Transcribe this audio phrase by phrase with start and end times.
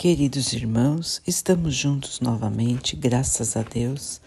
[0.00, 4.18] Queridos irmãos, estamos juntos novamente, graças a Deus.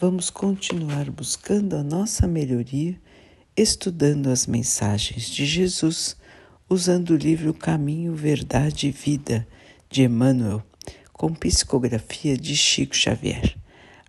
[0.00, 2.98] Vamos continuar buscando a nossa melhoria,
[3.54, 6.16] estudando as mensagens de Jesus,
[6.66, 9.46] usando o livro Caminho, Verdade e Vida
[9.90, 10.62] de Emmanuel,
[11.12, 13.54] com psicografia de Chico Xavier.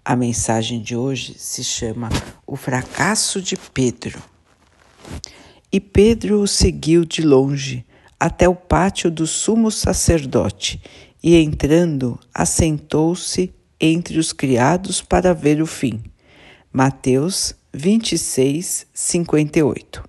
[0.05, 2.07] A mensagem de hoje se chama
[2.47, 4.23] O Fracasso de Pedro.
[5.69, 7.85] E Pedro o seguiu de longe
[8.17, 10.81] até o pátio do sumo sacerdote
[11.23, 16.01] e, entrando, assentou-se entre os criados para ver o fim.
[16.71, 20.03] Mateus 26, 58.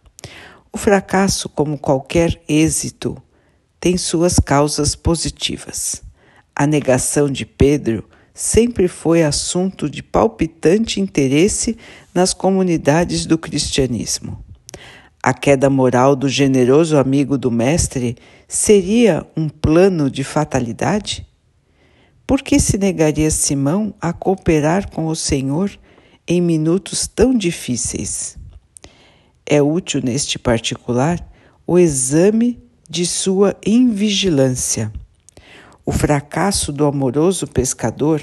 [0.73, 3.21] O fracasso, como qualquer êxito,
[3.79, 6.03] tem suas causas positivas.
[6.55, 11.77] A negação de Pedro sempre foi assunto de palpitante interesse
[12.15, 14.45] nas comunidades do cristianismo.
[15.23, 18.17] A queda moral do generoso amigo do Mestre
[18.49, 21.27] seria um plano de fatalidade?
[22.27, 25.71] Por que se negaria Simão a cooperar com o Senhor
[26.27, 28.39] em minutos tão difíceis?
[29.45, 31.21] É útil neste particular
[31.67, 34.91] o exame de sua invigilância.
[35.85, 38.23] O fracasso do amoroso pescador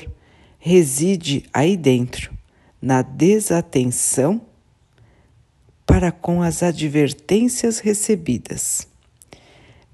[0.57, 2.33] reside aí dentro,
[2.81, 4.46] na desatenção
[5.97, 8.87] para com as advertências recebidas.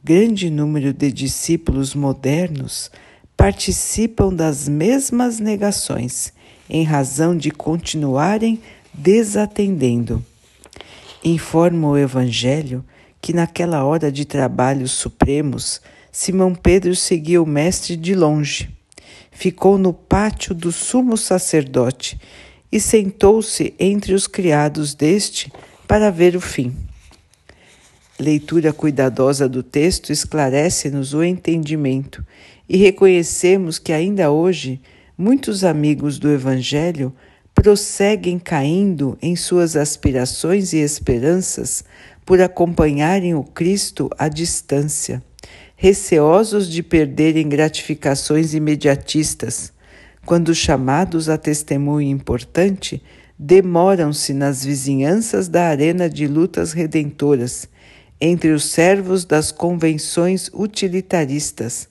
[0.03, 2.91] Grande número de discípulos modernos
[3.37, 6.33] participam das mesmas negações
[6.69, 8.59] em razão de continuarem
[8.93, 10.21] desatendendo.
[11.23, 12.83] Informa o Evangelho
[13.21, 18.69] que naquela hora de trabalhos supremos, Simão Pedro seguiu o Mestre de longe.
[19.31, 22.19] Ficou no pátio do sumo sacerdote
[22.69, 25.49] e sentou-se entre os criados deste
[25.87, 26.75] para ver o fim.
[28.19, 32.25] Leitura cuidadosa do texto esclarece-nos o entendimento
[32.69, 34.79] e reconhecemos que ainda hoje
[35.17, 37.13] muitos amigos do Evangelho
[37.53, 41.83] prosseguem caindo em suas aspirações e esperanças
[42.25, 45.21] por acompanharem o Cristo à distância,
[45.75, 49.73] receosos de perderem gratificações imediatistas,
[50.25, 53.01] quando chamados a testemunho importante,
[53.37, 57.67] demoram-se nas vizinhanças da arena de lutas redentoras,
[58.19, 61.89] entre os servos das convenções utilitaristas,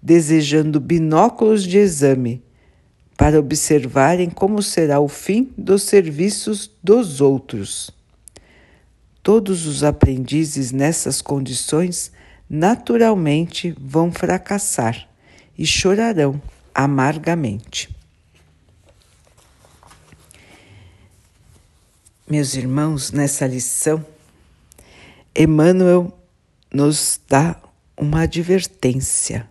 [0.00, 2.42] desejando binóculos de exame
[3.16, 7.90] para observarem como será o fim dos serviços dos outros.
[9.22, 12.12] Todos os aprendizes nessas condições
[12.48, 15.08] naturalmente vão fracassar
[15.58, 16.40] e chorarão
[16.74, 17.95] amargamente.
[22.28, 24.04] Meus irmãos, nessa lição,
[25.32, 26.12] Emmanuel
[26.74, 27.54] nos dá
[27.96, 29.48] uma advertência,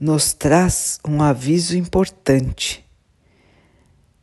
[0.00, 2.82] nos traz um aviso importante,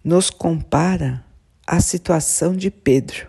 [0.03, 1.24] nos compara
[1.68, 3.28] à situação de Pedro,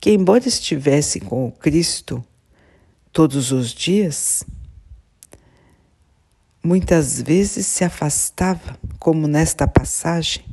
[0.00, 2.24] que, embora estivesse com o Cristo
[3.12, 4.42] todos os dias,
[6.60, 10.49] muitas vezes se afastava, como nesta passagem,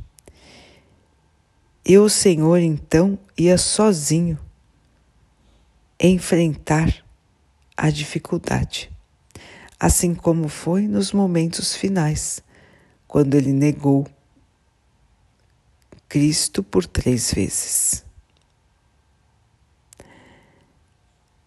[1.88, 4.38] e o Senhor então ia sozinho
[5.98, 7.02] enfrentar
[7.74, 8.90] a dificuldade,
[9.80, 12.42] assim como foi nos momentos finais,
[13.06, 14.06] quando ele negou
[16.06, 18.04] Cristo por três vezes.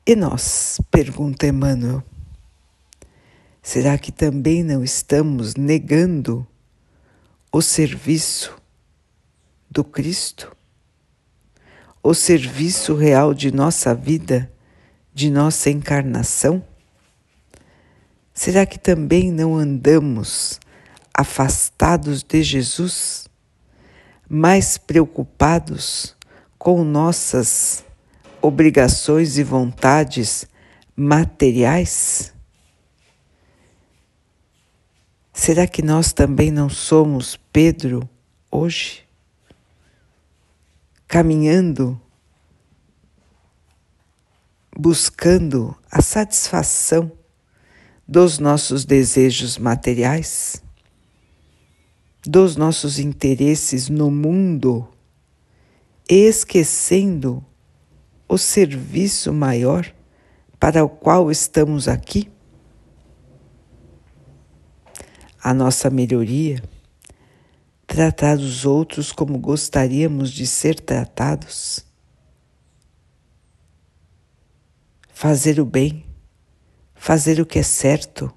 [0.08, 0.82] E nós?
[0.90, 2.04] pergunta Emmanuel.
[3.62, 6.48] Será que também não estamos negando
[7.52, 8.61] o serviço
[9.72, 10.56] do Cristo?
[12.04, 14.52] O serviço real de nossa vida,
[15.14, 16.62] de nossa encarnação?
[18.34, 20.60] Será que também não andamos
[21.14, 23.30] afastados de Jesus,
[24.28, 26.18] mais preocupados
[26.58, 27.86] com nossas
[28.42, 30.46] obrigações e vontades
[30.96, 32.34] materiais?
[35.32, 38.10] Será que nós também não somos Pedro
[38.52, 39.11] hoje?
[41.12, 42.00] Caminhando,
[44.74, 47.12] buscando a satisfação
[48.08, 50.64] dos nossos desejos materiais,
[52.26, 54.88] dos nossos interesses no mundo,
[56.08, 57.44] esquecendo
[58.26, 59.94] o serviço maior
[60.58, 62.32] para o qual estamos aqui?
[65.44, 66.64] A nossa melhoria
[67.94, 71.86] tratar os outros como gostaríamos de ser tratados,
[75.14, 76.06] fazer o bem,
[76.94, 78.34] fazer o que é certo,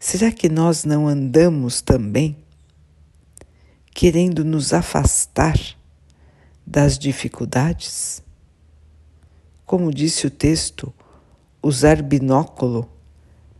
[0.00, 2.36] Será que nós não andamos também
[3.92, 5.58] querendo nos afastar
[6.64, 8.22] das dificuldades?
[9.66, 10.94] Como disse o texto,
[11.60, 12.88] usar binóculo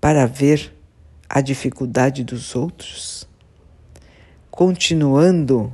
[0.00, 0.72] para ver
[1.28, 3.27] a dificuldade dos outros?
[4.58, 5.72] Continuando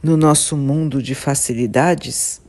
[0.00, 2.40] no nosso mundo de facilidades?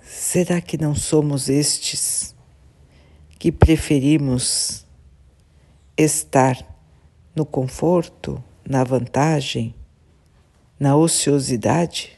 [0.00, 2.32] Será que não somos estes
[3.40, 4.86] que preferimos
[5.96, 6.56] estar
[7.34, 9.74] no conforto, na vantagem,
[10.78, 12.16] na ociosidade,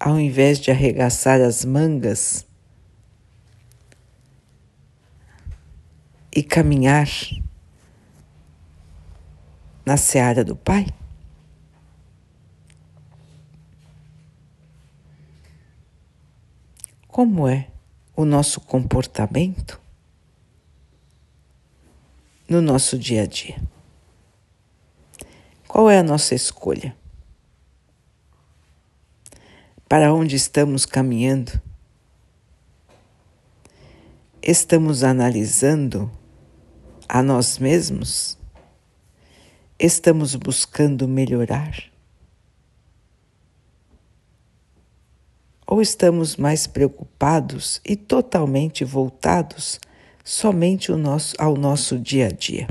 [0.00, 2.46] ao invés de arregaçar as mangas
[6.34, 7.08] e caminhar
[9.86, 10.86] na seara do Pai?
[17.06, 17.68] Como é
[18.16, 19.80] o nosso comportamento
[22.48, 23.62] no nosso dia a dia?
[25.68, 26.96] Qual é a nossa escolha?
[29.88, 31.60] Para onde estamos caminhando?
[34.42, 36.10] Estamos analisando
[37.08, 38.38] a nós mesmos?
[39.78, 41.84] Estamos buscando melhorar?
[45.66, 49.80] Ou estamos mais preocupados e totalmente voltados
[50.22, 52.68] somente ao nosso, ao nosso dia a dia?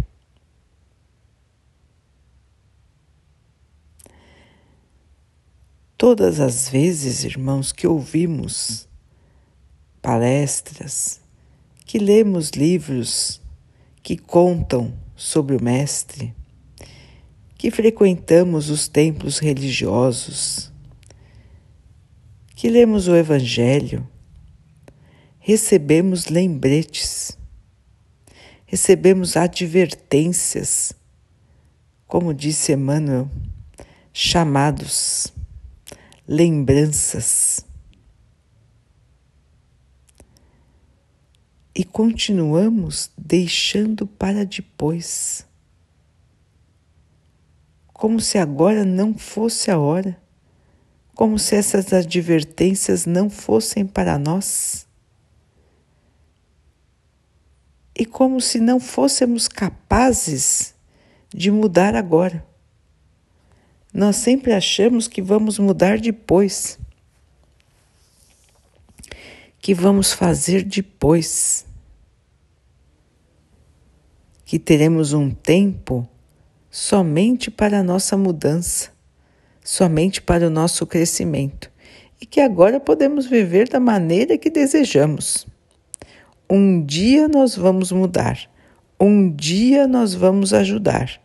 [5.98, 8.88] Todas as vezes, irmãos, que ouvimos
[10.02, 11.22] palestras,
[11.86, 13.43] que lemos livros
[14.04, 16.36] que contam sobre o Mestre,
[17.58, 20.70] que frequentamos os templos religiosos,
[22.54, 24.06] que lemos o Evangelho,
[25.40, 27.38] recebemos lembretes,
[28.66, 30.94] recebemos advertências,
[32.06, 33.30] como disse Emmanuel,
[34.12, 35.34] chamados,
[36.28, 37.66] lembranças.
[41.76, 45.46] E continuamos deixando para depois
[48.04, 50.22] como se agora não fosse a hora,
[51.16, 54.86] como se essas advertências não fossem para nós.
[57.98, 60.76] E como se não fôssemos capazes
[61.34, 62.46] de mudar agora.
[63.94, 66.78] Nós sempre achamos que vamos mudar depois,
[69.64, 71.66] que vamos fazer depois,
[74.44, 76.06] que teremos um tempo
[76.70, 78.90] somente para a nossa mudança,
[79.64, 81.72] somente para o nosso crescimento
[82.20, 85.48] e que agora podemos viver da maneira que desejamos.
[86.50, 88.38] Um dia nós vamos mudar,
[89.00, 91.22] um dia nós vamos ajudar,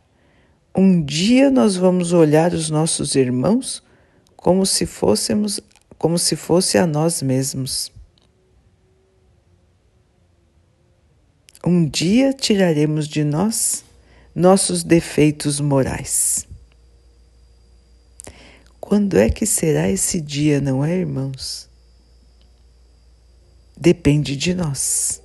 [0.72, 3.82] um dia nós vamos olhar os nossos irmãos
[4.36, 5.58] como se fôssemos,
[5.98, 7.97] como se fosse a nós mesmos.
[11.64, 13.82] Um dia tiraremos de nós
[14.32, 16.46] nossos defeitos morais.
[18.78, 21.68] Quando é que será esse dia, não é, irmãos?
[23.76, 25.20] Depende de nós.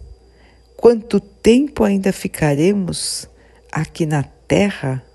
[0.75, 3.29] Quanto tempo ainda ficaremos
[3.71, 5.05] aqui na Terra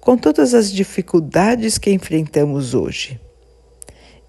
[0.00, 3.20] com todas as dificuldades que enfrentamos hoje,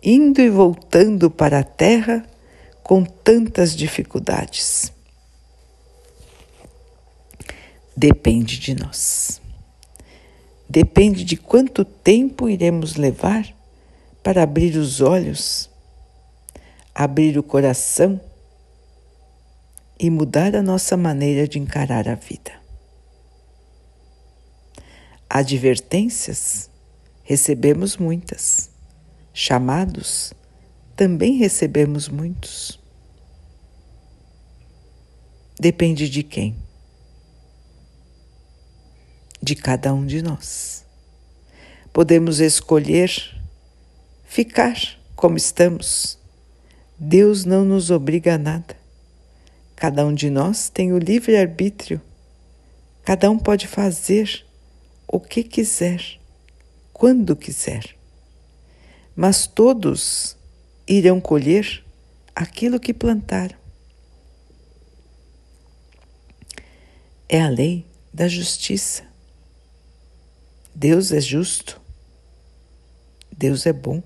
[0.03, 2.23] indo e voltando para a Terra
[2.83, 4.98] com tantas dificuldades?
[7.99, 9.41] Depende de nós.
[10.69, 13.53] Depende de quanto tempo iremos levar
[14.23, 15.69] para abrir os olhos,
[16.95, 18.21] abrir o coração
[19.99, 22.53] e mudar a nossa maneira de encarar a vida.
[25.29, 26.69] Advertências
[27.21, 28.69] recebemos muitas,
[29.33, 30.33] chamados
[30.95, 32.79] também recebemos muitos.
[35.59, 36.68] Depende de quem
[39.41, 40.85] de cada um de nós.
[41.91, 43.11] Podemos escolher
[44.25, 44.77] ficar
[45.15, 46.17] como estamos.
[46.97, 48.77] Deus não nos obriga a nada.
[49.75, 52.01] Cada um de nós tem o livre-arbítrio.
[53.03, 54.45] Cada um pode fazer
[55.07, 56.19] o que quiser,
[56.93, 57.95] quando quiser.
[59.15, 60.37] Mas todos
[60.87, 61.83] irão colher
[62.35, 63.57] aquilo que plantaram.
[67.27, 69.08] É a lei da justiça.
[70.79, 71.77] Deus é justo,
[73.37, 74.01] Deus é bom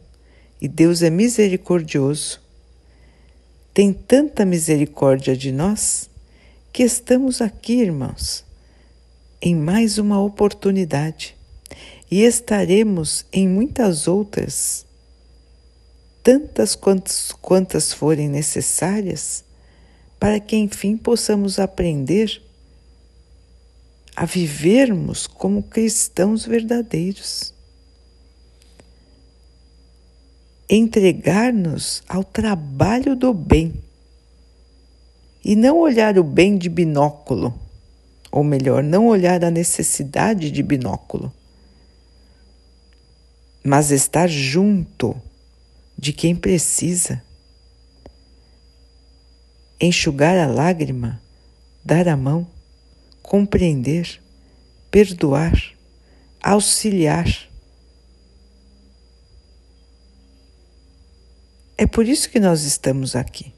[0.60, 2.42] e Deus é misericordioso.
[3.72, 6.10] tem tanta misericórdia de nós
[6.72, 8.44] que estamos aqui, irmãos,
[9.40, 11.38] em mais uma oportunidade
[12.10, 14.84] e estaremos em muitas outras,
[16.24, 19.44] tantas quantas, quantas forem necessárias,
[20.20, 22.42] para que enfim possamos aprender
[24.16, 27.54] a vivermos como cristãos verdadeiros.
[30.70, 33.74] Entregar-nos ao trabalho do bem
[35.44, 37.54] e não olhar o bem de binóculo,
[38.32, 41.32] ou melhor, não olhar a necessidade de binóculo,
[43.64, 45.16] mas estar junto
[45.98, 47.22] de quem precisa.
[49.80, 51.22] Enxugar a lágrima,
[51.84, 52.48] dar a mão
[53.24, 54.22] compreender,
[54.92, 55.54] perdoar,
[56.42, 57.26] auxiliar.
[61.76, 63.52] É por isso que nós estamos aqui.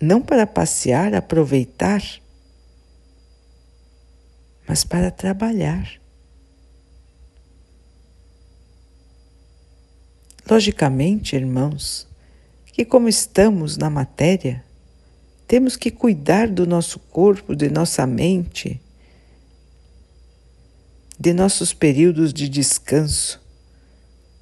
[0.00, 2.02] Não para passear, aproveitar,
[4.66, 6.00] mas para trabalhar.
[10.48, 12.08] Logicamente, irmãos,
[12.66, 14.64] que como estamos na matéria,
[15.48, 18.78] temos que cuidar do nosso corpo, de nossa mente,
[21.18, 23.40] de nossos períodos de descanso.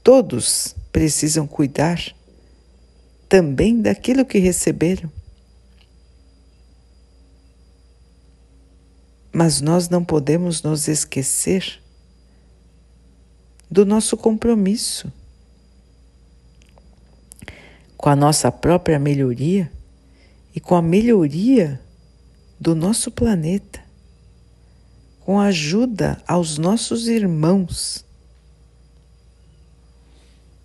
[0.02, 2.02] Todos precisam cuidar
[3.28, 5.10] também daquilo que receberam.
[9.32, 11.80] Mas nós não podemos nos esquecer
[13.70, 15.12] do nosso compromisso
[17.96, 19.70] com a nossa própria melhoria
[20.56, 21.78] e com a melhoria
[22.58, 23.78] do nosso planeta,
[25.20, 28.02] com a ajuda aos nossos irmãos.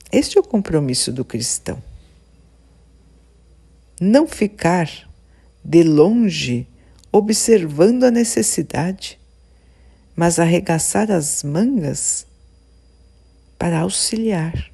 [0.09, 1.83] Este é o compromisso do cristão.
[3.99, 4.89] Não ficar
[5.63, 6.65] de longe
[7.11, 9.19] observando a necessidade,
[10.15, 12.25] mas arregaçar as mangas
[13.59, 14.70] para auxiliar.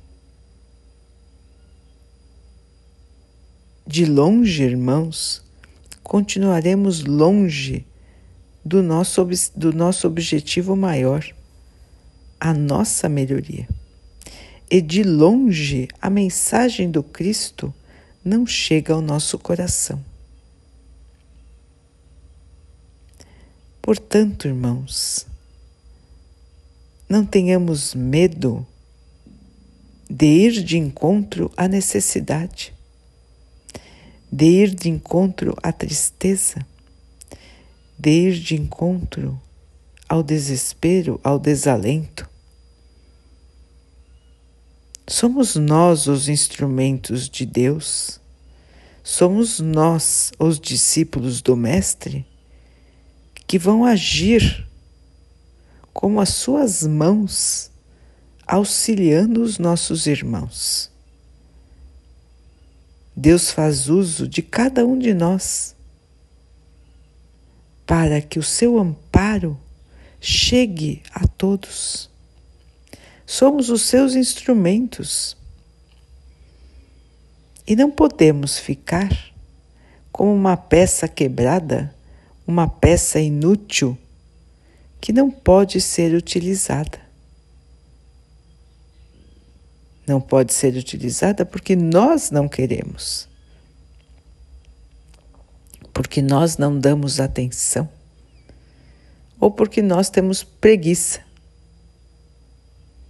[3.98, 5.42] De longe, irmãos,
[6.04, 7.84] continuaremos longe
[8.64, 11.26] do nosso, do nosso objetivo maior,
[12.40, 13.68] a nossa melhoria.
[14.70, 17.74] E de longe a mensagem do Cristo
[18.24, 20.00] não chega ao nosso coração.
[23.82, 25.26] Portanto, irmãos,
[27.10, 28.64] não tenhamos medo
[30.08, 32.77] de ir de encontro à necessidade
[34.32, 36.66] de ir de encontro à tristeza,
[37.98, 39.40] de ir de encontro
[40.08, 42.30] ao desespero, ao desalento.
[45.08, 48.20] Somos nós os instrumentos de Deus,
[49.04, 52.26] somos nós os discípulos do Mestre
[53.48, 54.68] que vão agir
[55.94, 57.72] como as suas mãos
[58.46, 60.92] auxiliando os nossos irmãos.
[63.20, 65.76] Deus faz uso de cada um de nós
[67.84, 69.60] para que o seu amparo
[70.22, 72.12] chegue a todos.
[73.26, 75.36] Somos os seus instrumentos
[77.66, 79.10] e não podemos ficar
[80.12, 81.92] como uma peça quebrada,
[82.46, 83.98] uma peça inútil
[85.02, 87.07] que não pode ser utilizada.
[90.08, 93.28] Não pode ser utilizada porque nós não queremos,
[95.94, 97.90] porque nós não damos atenção
[99.40, 101.20] ou porque nós temos preguiça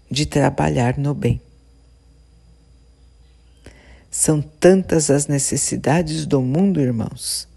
[0.10, 1.40] de trabalhar no bem.
[4.10, 7.48] São tantas as necessidades do mundo, irmãos.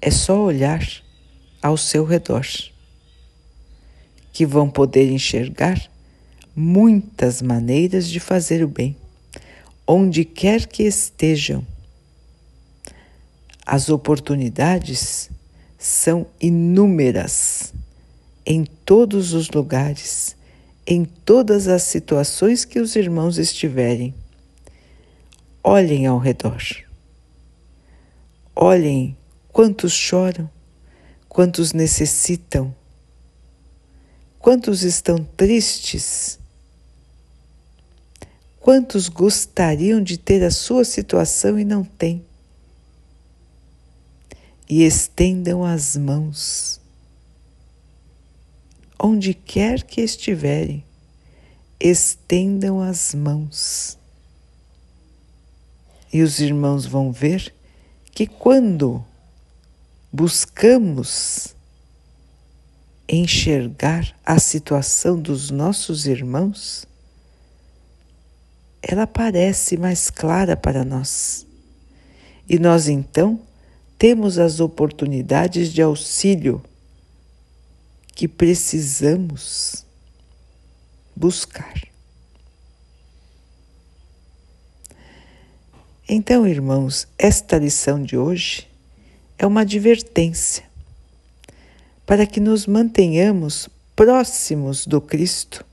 [0.00, 0.82] É só olhar
[1.60, 2.46] ao seu redor
[4.32, 5.90] que vão poder enxergar
[6.54, 8.96] muitas maneiras de fazer o bem,
[9.86, 11.66] onde quer que estejam.
[13.66, 15.30] As oportunidades
[15.78, 17.74] são inúmeras
[18.46, 20.36] em todos os lugares,
[20.86, 24.14] em todas as situações que os irmãos estiverem.
[25.62, 26.62] Olhem ao redor.
[28.54, 29.16] Olhem
[29.50, 30.48] quantos choram,
[31.28, 32.74] quantos necessitam,
[34.38, 36.38] quantos estão tristes
[38.64, 42.24] Quantos gostariam de ter a sua situação e não têm?
[44.66, 46.80] E estendam as mãos,
[48.98, 50.82] onde quer que estiverem,
[51.78, 53.98] estendam as mãos
[56.10, 57.54] E os irmãos vão ver
[58.12, 59.04] que quando
[60.10, 61.54] buscamos
[63.06, 66.86] enxergar a situação dos nossos irmãos,
[68.86, 71.46] ela parece mais clara para nós.
[72.46, 73.40] E nós então
[73.98, 76.62] temos as oportunidades de auxílio
[78.14, 79.86] que precisamos
[81.16, 81.72] buscar.
[86.06, 88.68] Então, irmãos, esta lição de hoje
[89.38, 90.64] é uma advertência
[92.04, 95.64] para que nos mantenhamos próximos do Cristo,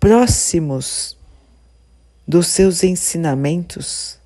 [0.00, 1.17] próximos
[2.28, 4.18] dos seus ensinamentos,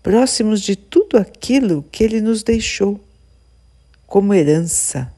[0.00, 3.00] próximos de tudo aquilo que Ele nos deixou
[4.06, 5.12] como herança,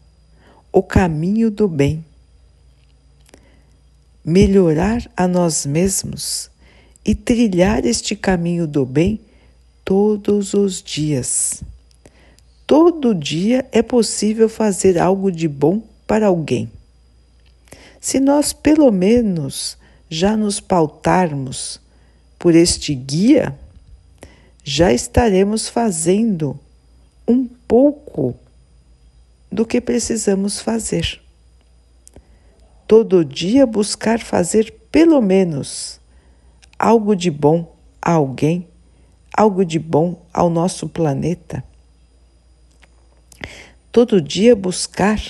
[0.73, 2.03] o caminho do bem.
[4.25, 6.51] Melhorar a nós mesmos
[7.05, 9.21] e trilhar este caminho do bem
[9.85, 11.63] todos os dias.
[12.67, 16.73] Todo dia é possível fazer algo de bom para alguém.
[18.01, 19.77] Se nós, pelo menos,
[20.15, 21.81] já nos pautarmos
[22.39, 23.59] por este guia,
[24.63, 26.59] já estaremos fazendo
[27.27, 28.37] um pouco
[29.51, 31.21] do que precisamos fazer.
[32.87, 35.99] Todo dia buscar fazer pelo menos
[36.79, 38.69] algo de bom a alguém,
[39.37, 41.65] algo de bom ao nosso planeta.
[43.91, 45.21] Todo dia buscar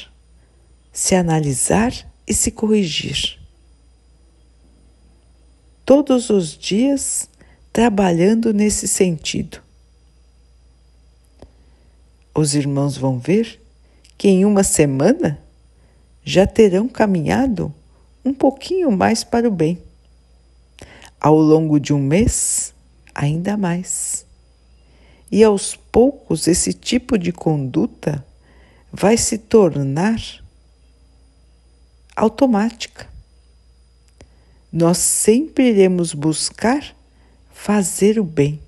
[0.92, 1.92] se analisar
[2.26, 3.43] e se corrigir.
[5.84, 7.28] Todos os dias
[7.72, 9.58] trabalhando nesse sentido.
[12.34, 13.60] Os irmãos vão ver
[14.16, 15.38] que em uma semana
[16.24, 17.72] já terão caminhado
[18.24, 19.78] um pouquinho mais para o bem
[21.24, 22.74] ao longo de um mês,
[23.14, 24.26] ainda mais.
[25.32, 28.22] E aos poucos, esse tipo de conduta
[28.92, 30.20] vai se tornar
[32.14, 33.08] automática.
[34.76, 36.96] Nós sempre iremos buscar
[37.52, 38.60] fazer o bem,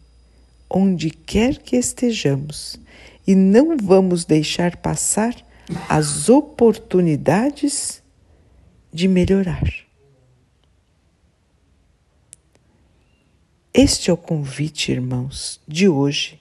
[0.70, 2.78] onde quer que estejamos,
[3.26, 5.34] e não vamos deixar passar
[5.88, 8.00] as oportunidades
[8.92, 9.64] de melhorar.
[13.74, 16.40] Este é o convite, irmãos, de hoje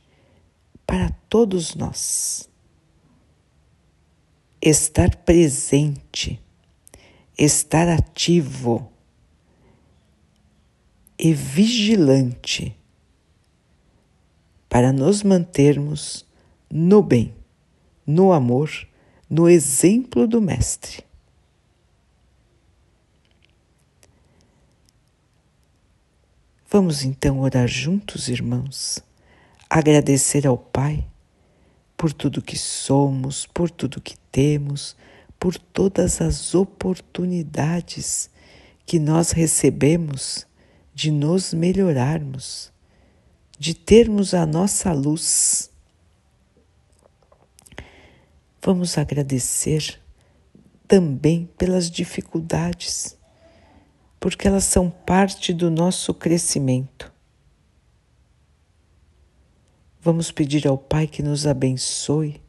[0.86, 2.48] para todos nós.
[4.62, 6.40] Estar presente,
[7.36, 8.92] estar ativo
[11.18, 12.78] e vigilante
[14.70, 16.26] para nos mantermos
[16.70, 17.34] no bem,
[18.06, 18.70] no amor,
[19.30, 21.04] no exemplo do Mestre.
[26.70, 29.02] Vamos então orar juntos, irmãos,
[29.70, 31.08] agradecer ao Pai
[31.96, 34.96] por tudo que somos, por tudo que temos,
[35.40, 38.30] por todas as oportunidades
[38.86, 40.46] que nós recebemos
[40.96, 42.72] de nos melhorarmos,
[43.60, 45.70] de termos a nossa luz.
[48.60, 50.02] Vamos agradecer
[50.88, 53.16] também pelas dificuldades
[54.26, 57.14] porque elas são parte do nosso crescimento.
[60.02, 62.42] Vamos pedir ao Pai que nos abençoe,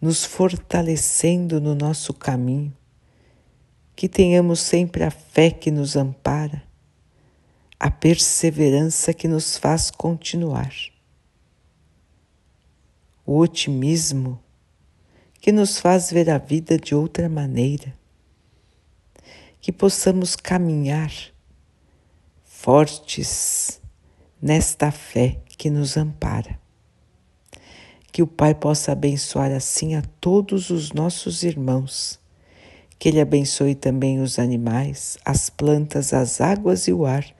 [0.00, 2.74] nos fortalecendo no nosso caminho,
[3.94, 6.62] que tenhamos sempre a fé que nos ampara,
[7.80, 10.70] a perseverança que nos faz continuar,
[13.24, 14.38] o otimismo
[15.40, 17.98] que nos faz ver a vida de outra maneira
[19.62, 21.10] que possamos caminhar
[22.44, 23.80] fortes
[24.42, 26.60] nesta fé que nos ampara.
[28.12, 32.18] Que o Pai possa abençoar assim a todos os nossos irmãos.
[32.98, 37.39] Que Ele abençoe também os animais, as plantas, as águas e o ar